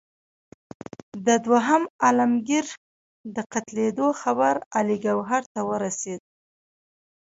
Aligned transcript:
د 1.25 1.27
دوهم 1.45 1.83
عالمګیر 2.03 2.65
د 3.35 3.37
قتلېدلو 3.51 4.07
خبر 4.21 4.55
علي 4.75 4.97
ګوهر 5.05 5.43
ته 5.53 5.61
ورسېد. 5.69 6.21